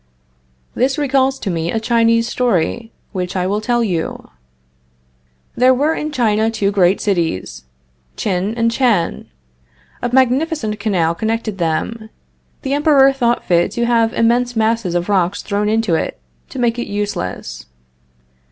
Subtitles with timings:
[0.73, 4.31] This recalls to me a Chinese story, which I will tell you.
[5.55, 7.65] There were in China two great cities,
[8.17, 9.27] Tchin and Tchan.
[10.01, 12.09] A magnificent canal connected them.
[12.63, 16.79] The Emperor thought fit to have immense masses of rock thrown into it, to make
[16.79, 17.67] it useless.